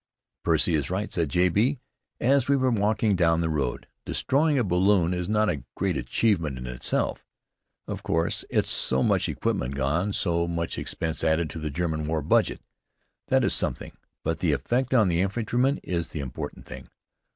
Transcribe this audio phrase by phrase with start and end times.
[0.43, 1.47] "Percy is right," said J.
[1.47, 1.77] B.
[2.19, 3.85] as we were walking down the road.
[4.03, 7.23] "Destroying a balloon is not a great achievement in itself.
[7.87, 12.23] Of course, it's so much equipment gone, so much expense added to the German war
[12.23, 12.61] budget.
[13.27, 13.91] That is something.
[14.23, 16.87] But the effect on the infantrymen is the important thing.